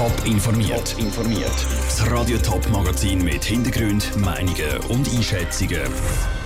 [0.00, 0.96] Top informiert.
[0.98, 1.66] informiert.
[1.84, 5.82] Das Radio Top Magazin mit Hintergrund, Meinungen und Einschätzungen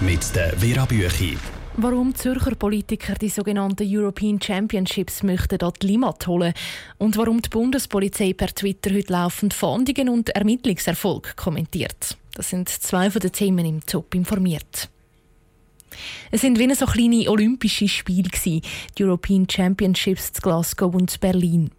[0.00, 1.38] mit der Vera Büchi.
[1.76, 6.52] Warum Zürcher Politiker die sogenannten European Championships möchten dort Limmat holen
[6.98, 12.16] und warum die Bundespolizei per Twitter heute laufend Fahndungen und Ermittlungserfolg kommentiert.
[12.34, 14.88] Das sind zwei von den Themen im Top informiert.
[16.32, 18.62] Es sind wie so kleine olympische Spiele die
[18.98, 21.70] European Championships zu Glasgow und Berlin.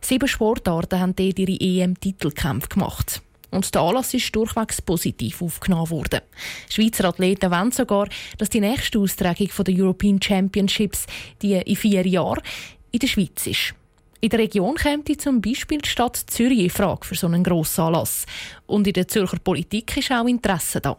[0.00, 3.22] Sieben Sportarten haben dort ihre EM-Titelkämpfe gemacht.
[3.50, 6.20] Und der Anlass ist durchwegs positiv aufgenommen worden.
[6.68, 8.08] Schweizer Athleten wollen sogar,
[8.38, 11.06] dass die nächste Austragung der European Championships,
[11.40, 12.42] die in vier Jahren,
[12.90, 13.74] in der Schweiz ist.
[14.20, 17.82] In der Region käme zum Beispiel die Stadt Zürich in Frage für so einen grossen
[17.82, 18.26] Anlass.
[18.66, 20.96] Und in der Zürcher Politik ist auch Interesse da.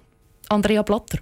[0.49, 1.19] Andrea Blatter.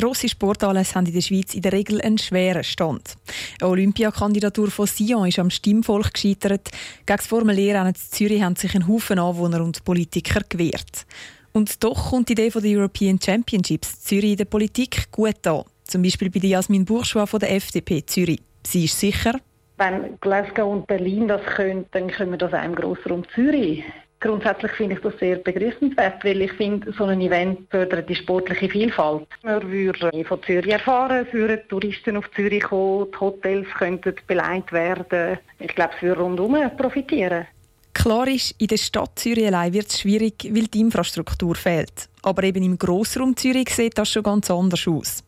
[0.00, 3.16] Grosse Sportanlässe haben in der Schweiz in der Regel einen schweren Stand.
[3.60, 6.70] Eine Olympiakandidatur von Sion ist am Stimmvolk gescheitert.
[7.04, 11.04] Gegen das Formulieren in Zürich haben sich ein Haufen Anwohner und Politiker gewehrt.
[11.52, 15.64] Und doch kommt die Idee der European Championships Zürich in der Politik gut an.
[15.84, 18.40] Zum Beispiel bei Jasmin Bourgeois von der FDP Zürich.
[18.66, 19.34] Sie ist sicher,
[19.76, 23.82] wenn Glasgow und Berlin das können, dann können wir das auch im Grossraum Zürich.
[24.20, 28.68] Grundsätzlich finde ich das sehr begrüßenswert, weil ich finde, so ein Event fördert die sportliche
[28.68, 29.26] Vielfalt.
[29.42, 35.38] Wir würden von Zürich erfahren, für Touristen auf Zürich kommen, die Hotels könnten beleidigt werden.
[35.58, 37.46] Ich glaube, es würde rundum profitieren.
[37.92, 42.08] Klar ist, in der Stadt Zürich allein wird es schwierig, weil die Infrastruktur fehlt.
[42.22, 45.24] Aber eben im Grossraum Zürich sieht das schon ganz anders aus.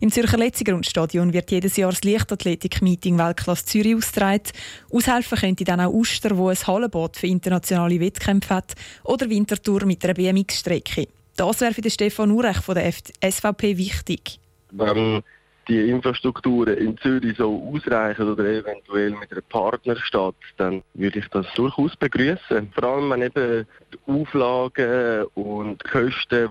[0.00, 4.44] Im Zürcher Letzigrundstadion wird jedes Jahr das Leichtathletik-Meeting Weltklasse Zürich ausgetragen.
[4.90, 10.04] Aushelfen könnte dann auch Uster, wo ein Hallenbad für internationale Wettkämpfe hat, oder Wintertour mit
[10.04, 11.08] einer BMX-Strecke.
[11.36, 14.38] Das wäre für den Stefan Urech von der SVP wichtig.
[14.70, 15.22] Wenn
[15.68, 21.46] die Infrastrukturen in Zürich so ausreichen oder eventuell mit einer Partnerstadt, dann würde ich das
[21.54, 22.70] durchaus begrüßen.
[22.72, 26.48] Vor allem, wenn eben die Auflagen und die Kosten,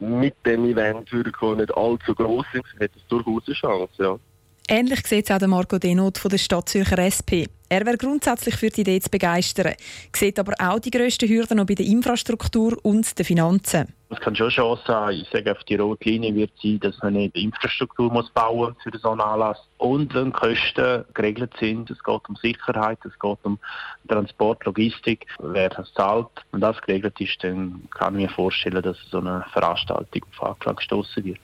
[0.00, 3.92] die mit dem Event kommen, nicht allzu groß sind, hat es durchaus eine Chance.
[3.98, 4.18] Ja.
[4.66, 7.44] Ähnlich sieht es auch Marco Denot von der Stadt Zürcher SP.
[7.68, 9.74] Er wäre grundsätzlich für die Idee zu begeistern,
[10.14, 13.92] sieht aber auch die grössten Hürden noch bei der Infrastruktur und den Finanzen.
[14.14, 15.16] Es kann schon Chance sein.
[15.16, 18.76] Ich sage, auf die rote Linie wird sein, dass man nicht die Infrastruktur muss bauen
[18.82, 19.58] für so einen Anlass.
[19.78, 23.58] Und wenn Kosten geregelt sind, es geht um Sicherheit, es geht um
[24.08, 28.96] Transport, Logistik, wer das zahlt, wenn das geregelt ist, dann kann ich mir vorstellen, dass
[29.10, 31.40] so eine Veranstaltung auf Anklang gestoßen wird.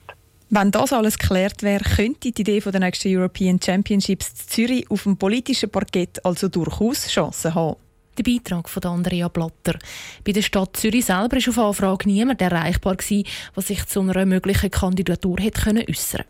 [0.49, 5.17] Wenn das alles geklärt wäre, könnte die Idee der nächsten European Championships Zürich auf dem
[5.17, 7.75] politischen Parkett also durchaus Chancen haben.
[8.17, 9.79] Der Beitrag von Andrea Blatter.
[10.25, 14.25] Bei der Stadt Zürich selber war auf Anfrage niemand erreichbar, gewesen, was sich zu einer
[14.25, 16.25] möglichen Kandidatur hätte äußern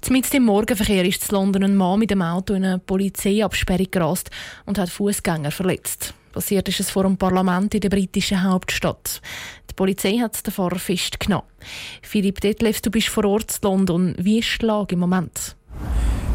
[0.00, 4.30] Zumindest im Morgenverkehr ist in London ein Mann mit dem Auto in eine Polizeiabsperrung gerast
[4.66, 6.14] und hat Fußgänger verletzt.
[6.32, 9.20] Passiert ist es vor dem Parlament in der britischen Hauptstadt.
[9.70, 11.46] Die Polizei hat den Fahrer festgenommen.
[12.02, 14.14] Philipp Detlef, du bist vor Ort in London.
[14.18, 15.56] Wie ist die Lage im Moment?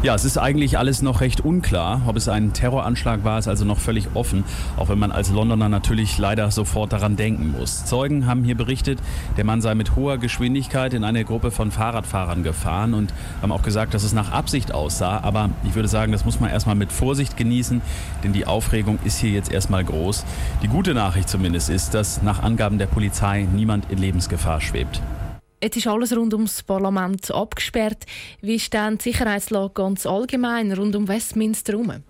[0.00, 2.02] Ja, es ist eigentlich alles noch recht unklar.
[2.06, 4.44] Ob es ein Terroranschlag war, ist also noch völlig offen,
[4.76, 7.84] auch wenn man als Londoner natürlich leider sofort daran denken muss.
[7.84, 9.00] Zeugen haben hier berichtet,
[9.36, 13.62] der Mann sei mit hoher Geschwindigkeit in eine Gruppe von Fahrradfahrern gefahren und haben auch
[13.62, 15.18] gesagt, dass es nach Absicht aussah.
[15.24, 17.82] Aber ich würde sagen, das muss man erstmal mit Vorsicht genießen,
[18.22, 20.24] denn die Aufregung ist hier jetzt erstmal groß.
[20.62, 25.02] Die gute Nachricht zumindest ist, dass nach Angaben der Polizei niemand in Lebensgefahr schwebt.
[25.60, 28.04] Jetzt ist alles rund ums Parlament abgesperrt.
[28.40, 32.04] Wie ist denn die Sicherheitslage ganz allgemein rund um Westminster herum?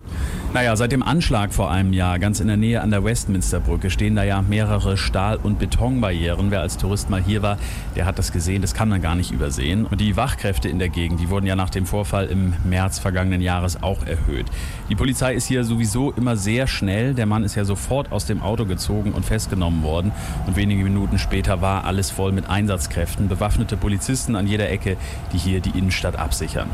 [0.51, 4.15] Naja, seit dem Anschlag vor einem Jahr ganz in der Nähe an der Westminsterbrücke stehen
[4.15, 6.49] da ja mehrere Stahl- und Betonbarrieren.
[6.49, 7.59] Wer als Tourist mal hier war,
[7.95, 9.85] der hat das gesehen, das kann man gar nicht übersehen.
[9.85, 13.41] Und die Wachkräfte in der Gegend, die wurden ja nach dem Vorfall im März vergangenen
[13.41, 14.47] Jahres auch erhöht.
[14.89, 17.13] Die Polizei ist hier sowieso immer sehr schnell.
[17.13, 20.11] Der Mann ist ja sofort aus dem Auto gezogen und festgenommen worden.
[20.47, 24.97] Und wenige Minuten später war alles voll mit Einsatzkräften, bewaffnete Polizisten an jeder Ecke,
[25.31, 26.69] die hier die Innenstadt absichern.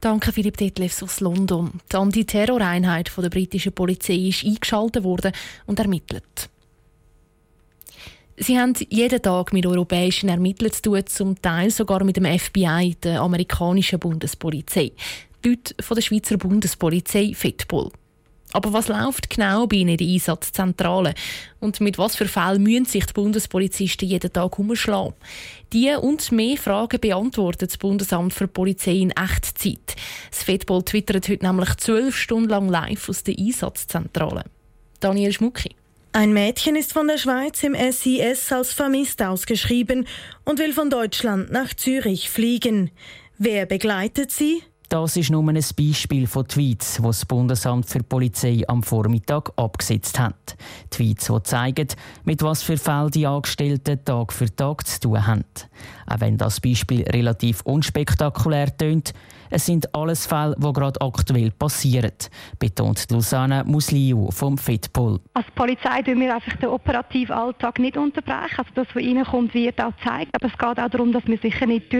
[0.00, 1.80] Danke Philipp Detlefs aus London.
[1.90, 5.32] Die Antiterroreinheit der britischen Polizei ist eingeschaltet worden
[5.66, 6.48] und ermittelt.
[8.36, 12.96] Sie haben jeden Tag mit europäischen Ermittlern zu tun, zum Teil sogar mit dem FBI,
[13.02, 14.92] der amerikanischen Bundespolizei.
[15.44, 17.90] Die Leute von der Schweizer Bundespolizei FEDPOL.
[18.52, 21.14] Aber was läuft genau bei Ihnen in der Einsatzzentrale?
[21.60, 25.14] Und mit was für Fällen müssen sich die Bundespolizisten jeden Tag umschlagen?
[25.72, 29.96] Die und mehr Fragen beantwortet das Bundesamt für Polizei in Echtzeit.
[30.30, 34.44] Das FEDPOL twittert heute nämlich zwölf Stunden lang live aus der Einsatzzentrale.
[35.00, 35.74] Daniel Schmucki.
[36.12, 40.06] Ein Mädchen ist von der Schweiz im SIS als vermisst ausgeschrieben
[40.44, 42.90] und will von Deutschland nach Zürich fliegen.
[43.36, 44.62] Wer begleitet sie?
[44.88, 50.18] Das ist nur ein Beispiel von Tweets, die das Bundesamt für Polizei am Vormittag abgesetzt
[50.18, 50.56] hat.
[50.88, 51.88] Tweets, die zeigen,
[52.24, 55.44] mit was für Fällen die Angestellten Tag für Tag zu tun haben.
[56.06, 59.12] Auch wenn das Beispiel relativ unspektakulär tönt,
[59.50, 62.12] es sind alles Fälle, die gerade aktuell passieren,
[62.58, 65.20] betont Lusanne Musliu vom Fitpol.
[65.34, 68.58] Als Polizei tun wir einfach den operativen Alltag nicht unterbrechen.
[68.58, 70.30] Also das, was reinkommt, wird auch gezeigt.
[70.34, 71.92] Aber es geht auch darum, dass wir sicher nicht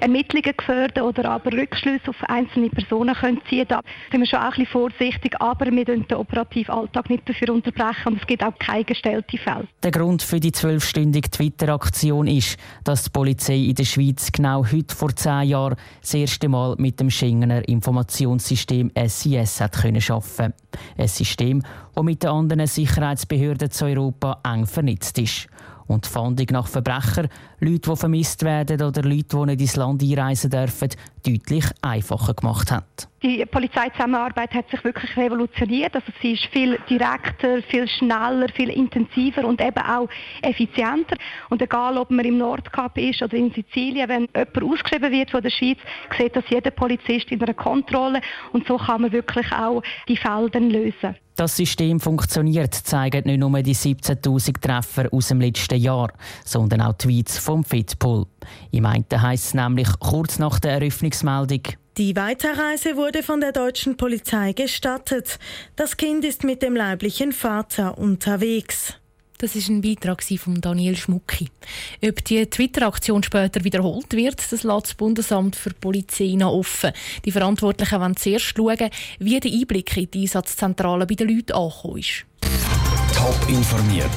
[0.00, 3.80] Ermittlungen gefördern oder aber Rückschlüsse auf einzelne Personen können ziehen Da
[4.10, 8.12] sind wir schon auch ein bisschen vorsichtig, aber wir den operativen Alltag nicht dafür unterbrechen
[8.12, 9.66] und es gibt auch keine gestellten Fälle.
[9.82, 14.94] Der Grund für die zwölfstündige Twitter-Aktion ist, dass die Polizei in der Schweiz genau heute
[14.94, 20.52] vor zehn Jahren das erste Mal mit dem Schengener Informationssystem SIS hat können arbeiten.
[20.98, 21.62] Ein System,
[21.94, 25.46] das mit den anderen Sicherheitsbehörden zu Europa eng vernetzt ist
[25.86, 27.28] und die Fahndung nach Verbrechern,
[27.60, 30.90] Leuten, die vermisst werden oder Leute, die nicht ins Land einreisen dürfen,
[31.24, 33.08] deutlich einfacher gemacht hat.
[33.22, 35.94] Die Polizeizusammenarbeit hat sich wirklich revolutioniert.
[35.94, 40.08] Also sie ist viel direkter, viel schneller, viel intensiver und eben auch
[40.42, 41.16] effizienter.
[41.48, 45.42] Und egal, ob man im Nordkap ist oder in Sizilien, wenn jemand ausgeschrieben wird von
[45.42, 45.78] der Schweiz,
[46.18, 48.20] sieht das jeder Polizist in einer Kontrolle
[48.52, 51.14] und so kann man wirklich auch die Fälle lösen.
[51.34, 56.12] Das System funktioniert, zeigen nicht nur die 17.000 Treffer aus dem letzten Jahr,
[56.44, 58.26] sondern auch Tweets vom Fitpool.
[58.70, 61.62] Im einen heisst es nämlich kurz nach der Eröffnungsmeldung,
[61.98, 65.38] die Weiterreise wurde von der deutschen Polizei gestattet.
[65.76, 68.94] Das Kind ist mit dem leiblichen Vater unterwegs.
[69.36, 71.50] Das ist ein Beitrag von Daniel Schmucki.
[72.02, 76.92] Ob die Twitter-Aktion später wiederholt wird, das lässt das Bundesamt für Polizei noch offen.
[77.24, 81.98] Die Verantwortlichen wollen zuerst schauen, wie der Einblick in die Einsatzzentrale bei den Leuten angekommen
[81.98, 82.24] ist.
[83.16, 84.10] Top informiert,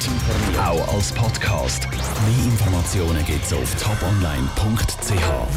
[0.58, 1.86] auch als Podcast.
[1.90, 5.56] Mehr Informationen gibt es auf toponline.ch.